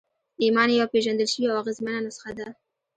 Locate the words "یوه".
0.71-0.87